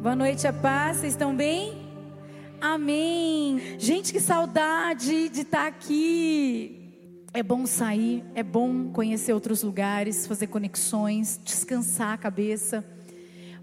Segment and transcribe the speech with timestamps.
[0.00, 0.98] Boa noite, a paz.
[0.98, 1.76] Vocês estão bem?
[2.60, 3.76] Amém.
[3.80, 7.24] Gente, que saudade de estar aqui.
[7.34, 12.84] É bom sair, é bom conhecer outros lugares, fazer conexões, descansar a cabeça.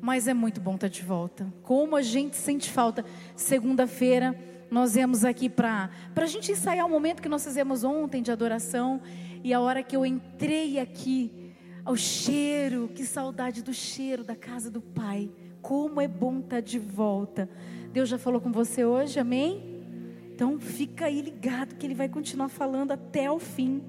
[0.02, 1.48] Mas é muito bom estar de volta.
[1.64, 3.06] Como a gente sente falta.
[3.38, 4.38] Segunda-feira,
[4.70, 9.02] nós viemos aqui para a gente ensaiar o momento que nós fizemos ontem de adoração.
[9.42, 11.54] E a hora que eu entrei aqui,
[11.86, 15.32] ao cheiro, que saudade do cheiro da casa do Pai
[15.66, 17.50] como é bom estar tá de volta.
[17.92, 19.84] Deus já falou com você hoje, amém?
[20.32, 23.82] Então fica aí ligado que Ele vai continuar falando até o fim.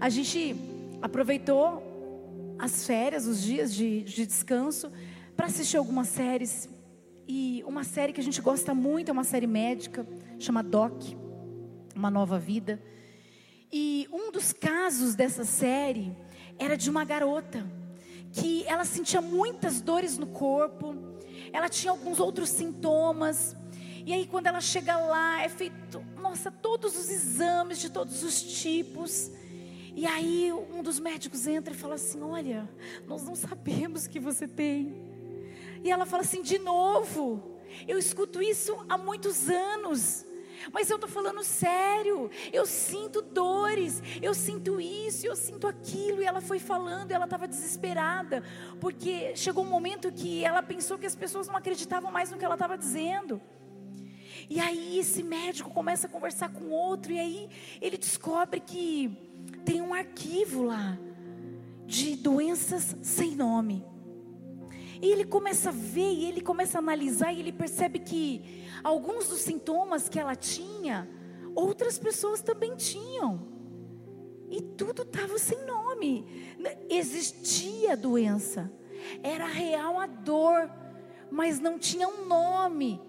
[0.00, 0.56] A gente
[1.02, 4.90] aproveitou as férias, os dias de, de descanso,
[5.36, 6.66] para assistir algumas séries.
[7.28, 10.06] E uma série que a gente gosta muito é uma série médica,
[10.38, 10.94] chama Doc,
[11.94, 12.82] Uma Nova Vida.
[13.70, 16.16] E um dos casos dessa série
[16.58, 17.66] era de uma garota
[18.32, 21.11] que ela sentia muitas dores no corpo,
[21.52, 23.56] ela tinha alguns outros sintomas.
[24.04, 28.42] E aí, quando ela chega lá, é feito, nossa, todos os exames de todos os
[28.42, 29.30] tipos.
[29.94, 32.68] E aí, um dos médicos entra e fala assim: Olha,
[33.06, 34.94] nós não sabemos que você tem.
[35.84, 40.24] E ela fala assim: De novo, eu escuto isso há muitos anos.
[40.72, 42.30] Mas eu estou falando sério.
[42.52, 44.02] Eu sinto dores.
[44.20, 45.26] Eu sinto isso.
[45.26, 46.22] Eu sinto aquilo.
[46.22, 47.10] E ela foi falando.
[47.10, 48.42] Ela estava desesperada.
[48.80, 52.44] Porque chegou um momento que ela pensou que as pessoas não acreditavam mais no que
[52.44, 53.40] ela estava dizendo.
[54.48, 57.12] E aí esse médico começa a conversar com outro.
[57.12, 57.48] E aí
[57.80, 59.16] ele descobre que
[59.64, 60.98] tem um arquivo lá.
[61.86, 63.84] De doenças sem nome.
[65.02, 69.28] E ele começa a ver, e ele começa a analisar, e ele percebe que alguns
[69.28, 71.10] dos sintomas que ela tinha,
[71.56, 73.48] outras pessoas também tinham.
[74.48, 76.54] E tudo estava sem nome.
[76.88, 78.70] Existia a doença,
[79.24, 80.70] era real a dor,
[81.28, 83.00] mas não tinha um nome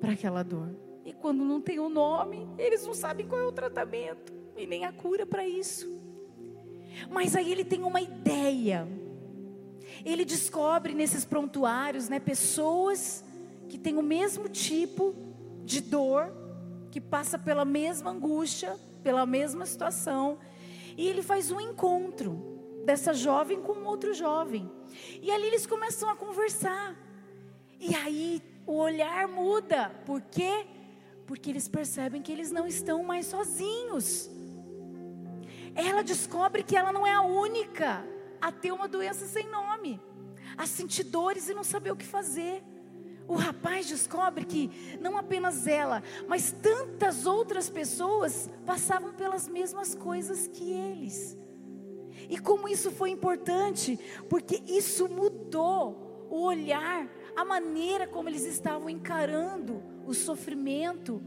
[0.00, 0.74] para aquela dor.
[1.04, 4.86] E quando não tem um nome, eles não sabem qual é o tratamento e nem
[4.86, 5.86] a cura para isso.
[7.10, 8.88] Mas aí ele tem uma ideia
[10.04, 13.24] ele descobre nesses prontuários, né, pessoas
[13.68, 15.14] que têm o mesmo tipo
[15.64, 16.32] de dor,
[16.90, 20.38] que passa pela mesma angústia, pela mesma situação,
[20.96, 22.52] e ele faz um encontro
[22.84, 24.70] dessa jovem com outro jovem.
[25.22, 26.96] E ali eles começam a conversar.
[27.80, 29.90] E aí o olhar muda.
[30.04, 30.66] Por quê?
[31.26, 34.30] Porque eles percebem que eles não estão mais sozinhos.
[35.74, 38.04] Ela descobre que ela não é a única
[38.40, 39.71] a ter uma doença sem nome,
[40.56, 42.62] a sentir dores e não saber o que fazer.
[43.28, 50.46] O rapaz descobre que não apenas ela, mas tantas outras pessoas passavam pelas mesmas coisas
[50.46, 51.38] que eles.
[52.28, 53.98] E como isso foi importante,
[54.28, 61.22] porque isso mudou o olhar, a maneira como eles estavam encarando o sofrimento,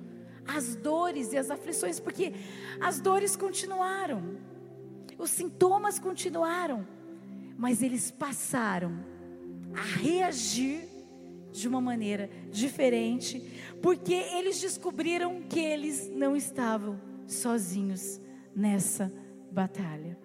[0.47, 2.33] as dores e as aflições, porque
[2.79, 4.37] as dores continuaram,
[5.17, 6.87] os sintomas continuaram,
[7.57, 9.05] mas eles passaram
[9.73, 10.87] a reagir
[11.51, 13.41] de uma maneira diferente,
[13.81, 18.19] porque eles descobriram que eles não estavam sozinhos
[18.55, 19.11] nessa
[19.51, 20.17] batalha.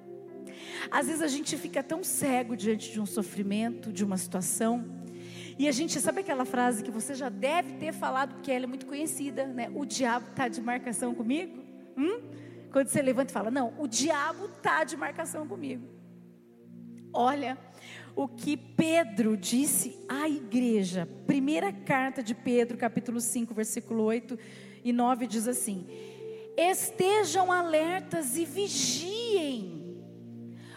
[0.91, 4.85] Às vezes a gente fica tão cego diante de um sofrimento, de uma situação,
[5.59, 8.67] e a gente sabe aquela frase que você já deve ter falado, porque ela é
[8.67, 9.71] muito conhecida, né?
[9.75, 11.63] O diabo está de marcação comigo?
[11.97, 12.21] Hum?
[12.73, 16.00] Quando você levanta e fala, não, o diabo está de marcação comigo.
[17.13, 17.59] Olha
[18.15, 21.09] o que Pedro disse à igreja.
[21.27, 24.39] Primeira carta de Pedro, capítulo 5, versículo 8
[24.85, 25.87] e 9 diz assim:
[26.57, 29.81] Estejam alertas e vigiem.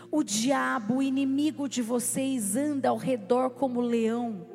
[0.10, 4.48] O diabo, o inimigo de vocês, anda ao redor como leão,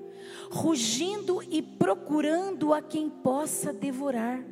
[0.50, 4.42] rugindo e procurando a quem possa devorar.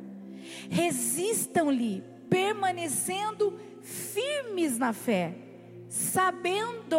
[0.69, 5.46] Resistam-lhe, permanecendo firmes na fé
[5.89, 6.97] sabendo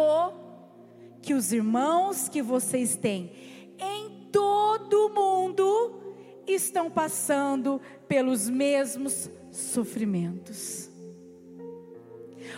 [1.21, 3.31] que os irmãos que vocês têm
[3.77, 6.15] em todo o mundo
[6.47, 10.89] estão passando pelos mesmos sofrimentos.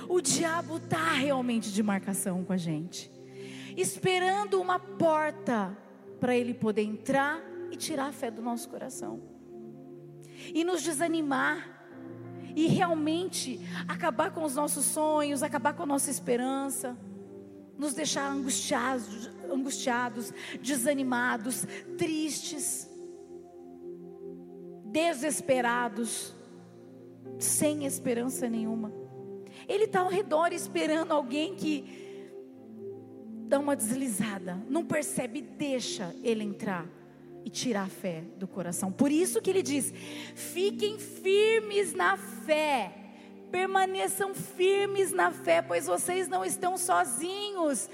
[0.08, 3.12] O diabo está realmente de marcação com a gente,
[3.76, 5.78] esperando uma porta
[6.20, 7.42] para ele poder entrar
[7.72, 9.22] e tirar a fé do nosso coração
[10.54, 11.71] e nos desanimar
[12.56, 16.98] e realmente acabar com os nossos sonhos, acabar com a nossa esperança,
[17.78, 21.66] nos deixar angustiados, angustiados, desanimados,
[21.98, 22.90] tristes,
[24.86, 26.34] desesperados,
[27.40, 28.92] sem esperança nenhuma.
[29.68, 32.30] Ele está ao redor esperando alguém que
[33.48, 37.01] dá uma deslizada, não percebe, deixa ele entrar
[37.46, 38.92] e tirar a fé do coração.
[38.92, 39.94] Por isso que ele diz:
[40.36, 42.92] fiquem firmes na fé,
[43.52, 47.90] permaneçam firmes na fé, pois vocês não estão sozinhos.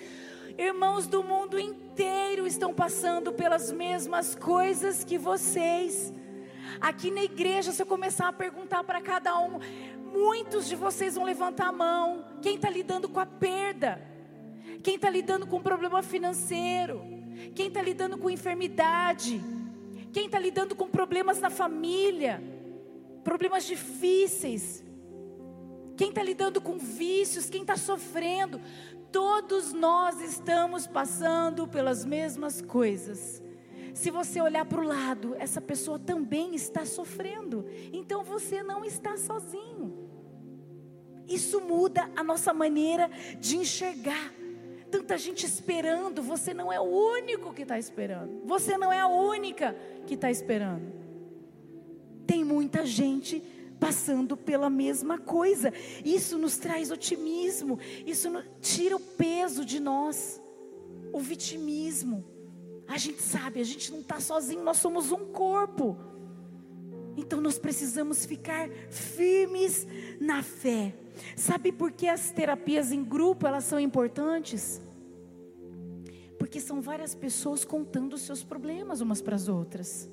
[0.58, 6.12] Irmãos do mundo inteiro estão passando pelas mesmas coisas que vocês.
[6.82, 9.60] Aqui na igreja, se eu começar a perguntar para cada um,
[10.12, 12.26] muitos de vocês vão levantar a mão.
[12.42, 14.02] Quem está lidando com a perda?
[14.84, 17.17] Quem está lidando com problema financeiro?
[17.56, 19.42] Quem está lidando com enfermidade?
[20.12, 22.42] Quem está lidando com problemas na família?
[23.24, 24.84] Problemas difíceis?
[25.96, 27.50] Quem está lidando com vícios?
[27.50, 28.62] Quem está sofrendo?
[29.12, 33.42] Todos nós estamos passando pelas mesmas coisas.
[33.94, 37.66] Se você olhar para o lado, essa pessoa também está sofrendo.
[37.92, 40.08] Então você não está sozinho.
[41.28, 44.32] Isso muda a nossa maneira de enxergar.
[44.90, 48.42] Tanta gente esperando, você não é o único que está esperando.
[48.46, 49.76] Você não é a única
[50.06, 50.94] que está esperando.
[52.26, 53.42] Tem muita gente
[53.80, 55.74] passando pela mesma coisa.
[56.04, 58.30] Isso nos traz otimismo, isso
[58.62, 60.42] tira o peso de nós,
[61.12, 62.26] o vitimismo.
[62.88, 65.98] A gente sabe, a gente não está sozinho, nós somos um corpo.
[67.18, 69.86] Então nós precisamos ficar firmes
[70.20, 70.94] na fé.
[71.36, 74.82] Sabe por que as terapias em grupo elas são importantes?
[76.38, 80.10] Porque são várias pessoas contando os seus problemas umas para as outras.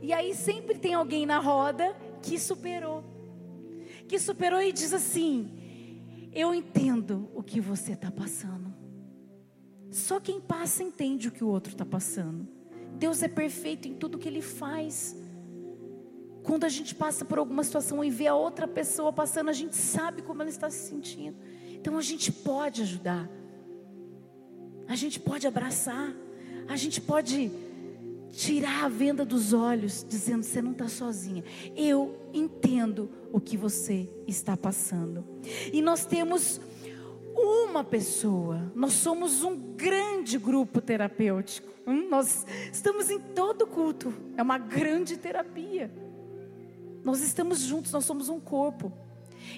[0.00, 3.04] E aí sempre tem alguém na roda que superou.
[4.08, 5.50] Que superou e diz assim:
[6.32, 8.72] Eu entendo o que você está passando.
[9.90, 12.48] Só quem passa entende o que o outro está passando.
[12.94, 15.16] Deus é perfeito em tudo que Ele faz.
[16.42, 19.76] Quando a gente passa por alguma situação e vê a outra pessoa passando, a gente
[19.76, 21.36] sabe como ela está se sentindo.
[21.68, 23.28] Então a gente pode ajudar.
[24.88, 26.14] A gente pode abraçar.
[26.68, 27.50] A gente pode
[28.32, 31.44] tirar a venda dos olhos, dizendo: você não está sozinha.
[31.76, 35.24] Eu entendo o que você está passando.
[35.72, 36.60] E nós temos
[37.34, 41.70] uma pessoa, nós somos um grande grupo terapêutico.
[41.86, 45.90] Hum, nós estamos em todo culto, é uma grande terapia.
[47.04, 48.92] Nós estamos juntos, nós somos um corpo.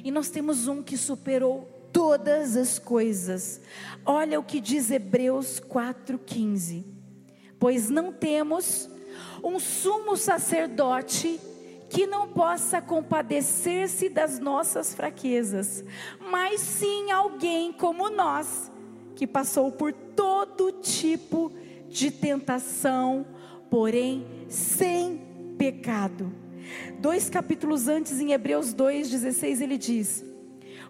[0.02, 3.60] E nós temos um que superou todas as coisas.
[4.04, 6.94] Olha o que diz Hebreus 4,15
[7.64, 8.90] pois não temos
[9.42, 11.40] um sumo sacerdote
[11.88, 15.82] que não possa compadecer-se das nossas fraquezas,
[16.30, 18.70] mas sim alguém como nós,
[19.16, 21.50] que passou por todo tipo
[21.88, 23.24] de tentação,
[23.70, 26.30] porém sem pecado.
[26.98, 30.24] Dois capítulos antes, em Hebreus 2,16, ele diz: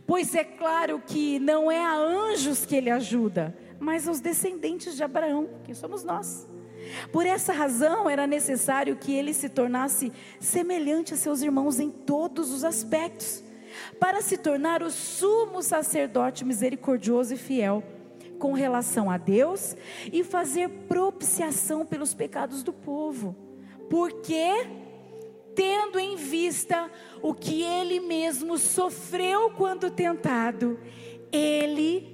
[0.07, 5.03] Pois é claro que não é a anjos que ele ajuda, mas aos descendentes de
[5.03, 6.47] Abraão, que somos nós.
[7.11, 12.53] Por essa razão era necessário que ele se tornasse semelhante a seus irmãos em todos
[12.53, 13.43] os aspectos,
[13.99, 17.83] para se tornar o sumo sacerdote misericordioso e fiel
[18.39, 19.77] com relação a Deus
[20.13, 23.35] e fazer propiciação pelos pecados do povo.
[23.89, 24.67] Porque
[25.55, 26.91] tendo em vista
[27.23, 30.79] o que ele mesmo sofreu quando tentado,
[31.33, 32.13] ele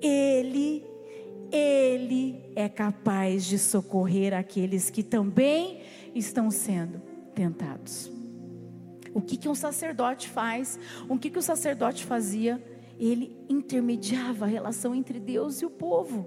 [0.00, 0.84] ele
[1.50, 5.80] ele é capaz de socorrer aqueles que também
[6.14, 7.00] estão sendo
[7.34, 8.10] tentados.
[9.14, 10.78] O que, que um sacerdote faz?
[11.08, 12.62] O que, que o sacerdote fazia?
[12.98, 16.26] Ele intermediava a relação entre Deus e o povo.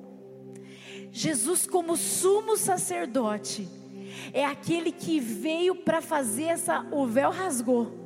[1.12, 3.68] Jesus, como sumo sacerdote,
[4.33, 6.86] é aquele que veio para fazer essa.
[6.91, 8.00] O véu rasgou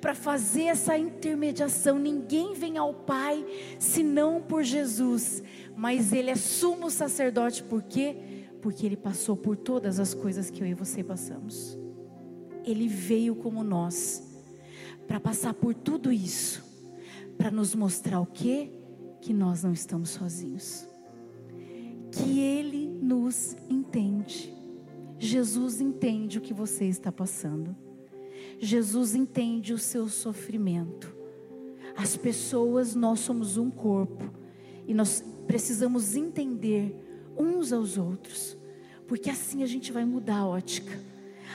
[0.00, 1.98] para fazer essa intermediação.
[1.98, 3.44] Ninguém vem ao Pai
[3.78, 5.42] senão por Jesus.
[5.76, 8.16] Mas Ele é sumo sacerdote, por quê?
[8.60, 11.78] Porque Ele passou por todas as coisas que eu e você passamos.
[12.64, 14.22] Ele veio como nós,
[15.06, 16.62] para passar por tudo isso,
[17.38, 18.70] para nos mostrar o que?
[19.20, 20.86] Que nós não estamos sozinhos.
[22.12, 24.59] Que Ele nos entende.
[25.22, 27.76] Jesus entende o que você está passando.
[28.58, 31.14] Jesus entende o seu sofrimento.
[31.94, 34.24] As pessoas, nós somos um corpo
[34.88, 36.96] e nós precisamos entender
[37.36, 38.56] uns aos outros,
[39.06, 40.98] porque assim a gente vai mudar a ótica.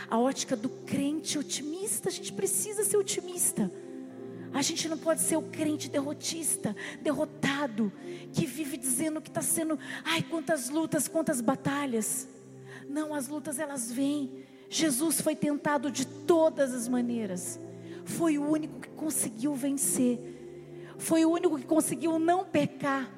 [0.07, 3.71] A ótica do crente otimista, a gente precisa ser otimista.
[4.53, 7.91] A gente não pode ser o crente derrotista, derrotado,
[8.31, 12.27] que vive dizendo que está sendo, ai, quantas lutas, quantas batalhas.
[12.89, 17.59] Não, as lutas elas vêm, Jesus foi tentado de todas as maneiras.
[18.03, 20.19] Foi o único que conseguiu vencer.
[20.97, 23.11] Foi o único que conseguiu não pecar.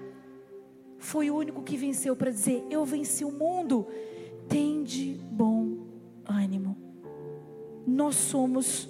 [0.98, 3.88] Foi o único que venceu para dizer: Eu venci o mundo.
[4.50, 5.88] Tende bom
[7.98, 8.88] nós somos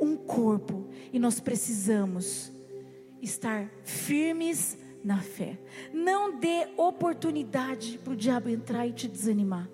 [0.00, 2.50] um corpo e nós precisamos
[3.22, 5.58] estar firmes na fé.
[5.92, 9.68] Não dê oportunidade para o diabo entrar e te desanimar.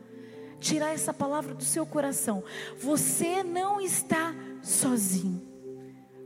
[0.60, 2.44] Tirar essa palavra do seu coração.
[2.78, 5.42] Você não está sozinho.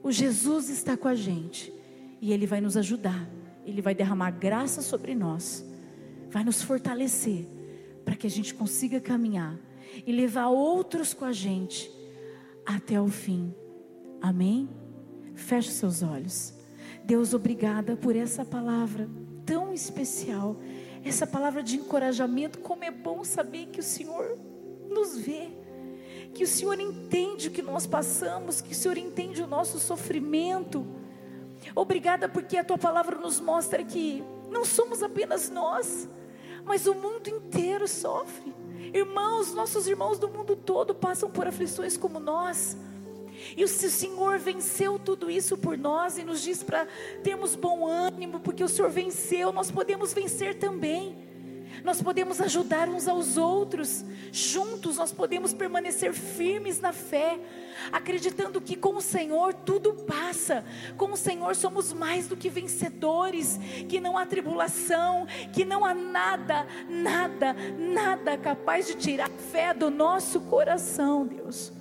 [0.02, 1.72] O Jesus está com a gente
[2.20, 3.26] e ele vai nos ajudar.
[3.64, 5.64] Ele vai derramar graça sobre nós.
[6.28, 7.46] Vai nos fortalecer
[8.04, 9.56] para que a gente consiga caminhar
[10.06, 11.90] e levar outros com a gente
[12.66, 13.54] até o fim.
[14.20, 14.68] Amém?
[15.34, 16.52] Feche seus olhos.
[17.04, 19.08] Deus, obrigada por essa palavra
[19.44, 20.56] tão especial,
[21.08, 22.58] essa palavra de encorajamento.
[22.58, 24.38] Como é bom saber que o Senhor
[24.88, 25.48] nos vê,
[26.32, 30.86] que o Senhor entende o que nós passamos, que o Senhor entende o nosso sofrimento.
[31.74, 36.08] Obrigada porque a tua palavra nos mostra que não somos apenas nós,
[36.64, 38.54] mas o mundo inteiro sofre.
[38.92, 42.76] Irmãos, nossos irmãos do mundo todo passam por aflições como nós.
[43.56, 46.86] E o Senhor venceu tudo isso por nós e nos diz para
[47.22, 51.24] termos bom ânimo, porque o Senhor venceu, nós podemos vencer também.
[51.82, 57.38] Nós podemos ajudar uns aos outros, juntos nós podemos permanecer firmes na fé,
[57.92, 60.64] acreditando que com o Senhor tudo passa,
[60.96, 63.58] com o Senhor somos mais do que vencedores,
[63.88, 69.74] que não há tribulação, que não há nada, nada, nada capaz de tirar a fé
[69.74, 71.72] do nosso coração, Deus.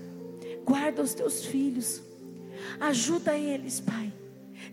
[0.65, 2.01] Guarda os teus filhos.
[2.79, 4.11] Ajuda eles, Pai.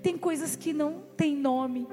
[0.02, 1.86] Tem coisas que não têm nome.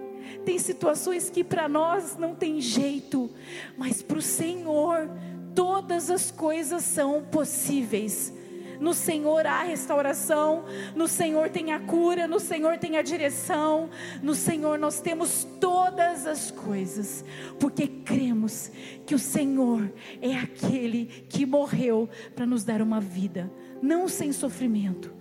[0.46, 3.30] Tem situações que para nós não tem jeito,
[3.78, 5.10] mas para o Senhor
[5.56, 8.34] todas as coisas são possíveis.
[8.80, 13.90] No Senhor há restauração, no Senhor tem a cura, no Senhor tem a direção,
[14.22, 17.26] no Senhor nós temos todas as coisas,
[17.60, 18.70] porque cremos
[19.06, 25.14] que o Senhor é aquele que morreu para nos dar uma vida não sem sofrimento,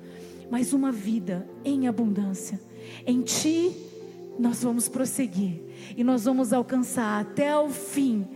[0.51, 2.61] mas uma vida em abundância.
[3.07, 3.75] Em Ti
[4.39, 5.63] nós vamos prosseguir
[5.97, 8.27] e nós vamos alcançar até o fim,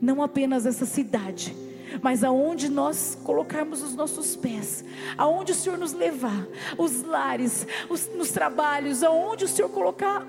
[0.00, 1.54] não apenas essa cidade,
[2.02, 4.84] mas aonde nós colocarmos os nossos pés,
[5.16, 10.26] aonde o Senhor nos levar, os lares, os, nos trabalhos, aonde o Senhor colocar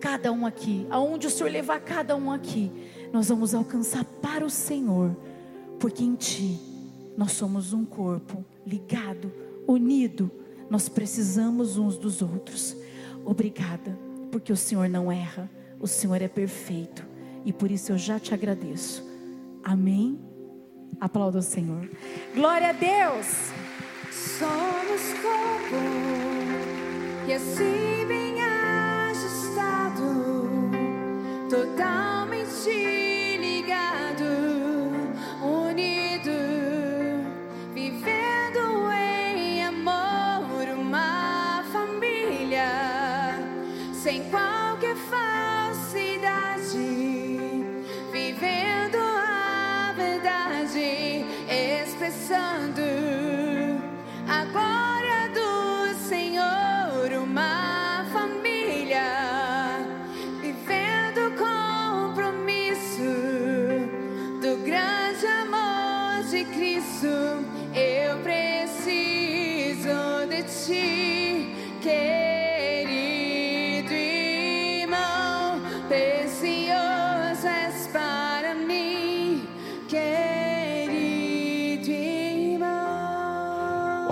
[0.00, 2.70] cada um aqui, aonde o Senhor levar cada um aqui,
[3.12, 5.16] nós vamos alcançar para o Senhor,
[5.78, 6.75] porque em Ti
[7.16, 9.32] nós somos um corpo ligado,
[9.66, 10.30] unido.
[10.68, 12.76] Nós precisamos uns dos outros.
[13.24, 13.98] Obrigada,
[14.30, 17.04] porque o Senhor não erra, o Senhor é perfeito
[17.44, 19.04] e por isso eu já te agradeço.
[19.62, 20.18] Amém.
[21.00, 21.88] Aplauda o Senhor.
[22.34, 23.26] Glória a Deus.
[24.10, 25.76] Somos corpo
[27.28, 28.35] e assim bem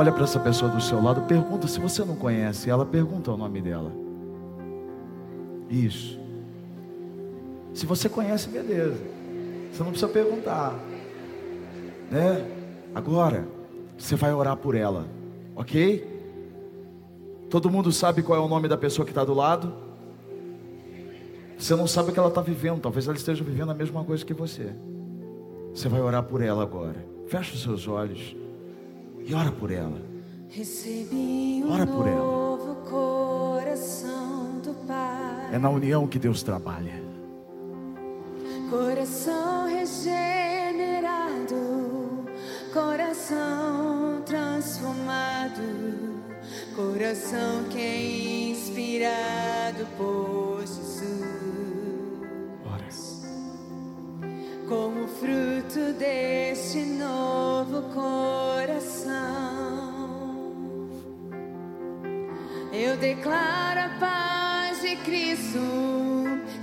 [0.04, 3.38] Olha para essa pessoa do seu lado, pergunta se você não conhece ela, pergunta o
[3.38, 3.90] nome dela.
[5.70, 6.20] Isso.
[7.72, 8.98] Se você conhece, beleza.
[9.72, 10.78] Você não precisa perguntar.
[12.10, 12.46] Né?
[12.94, 13.48] Agora,
[13.96, 15.06] você vai orar por ela,
[15.56, 16.06] ok?
[17.48, 19.72] Todo mundo sabe qual é o nome da pessoa que está do lado?
[21.56, 24.22] Você não sabe o que ela está vivendo, talvez ela esteja vivendo a mesma coisa
[24.22, 24.70] que você.
[25.72, 27.06] Você vai orar por ela agora.
[27.26, 28.43] Feche os seus olhos.
[29.26, 30.02] E ora por ela.
[30.50, 32.74] Recebi ora por ela.
[32.90, 35.54] Coração do Pai.
[35.54, 37.02] É na união que Deus trabalha.
[38.68, 41.54] Coração regenerado,
[42.72, 45.62] coração transformado,
[46.76, 51.24] coração que é inspirado por Jesus.
[52.66, 52.84] Ora.
[54.68, 58.43] Como fruto deste novo coração
[63.04, 65.60] declaro a paz de Cristo,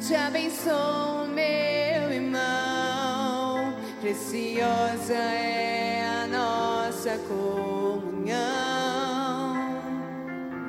[0.02, 3.76] te abençoo, meu irmão.
[4.02, 8.42] preciosa é a nossa comunhão.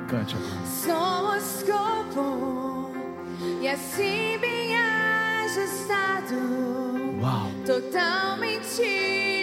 [0.07, 0.35] Cante.
[0.63, 2.91] Somos corpo
[3.59, 6.35] e assim bem ajustado,
[7.19, 7.49] Uau.
[7.65, 9.42] totalmente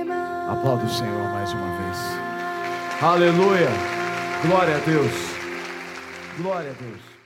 [0.00, 0.52] irmão.
[0.52, 1.98] Aplauda o Senhor mais uma vez.
[3.02, 3.68] Aleluia.
[4.46, 5.12] Glória a Deus.
[6.38, 7.17] Glória a Deus.